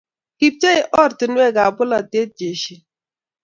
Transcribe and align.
Kibchei 0.37 0.81
ortinwekab 1.01 1.73
bolotet 1.77 2.29
jeshit. 2.39 2.83